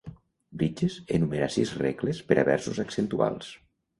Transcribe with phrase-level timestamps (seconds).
[0.61, 3.53] Bridges enumera sis "regles" per a versos accentuals.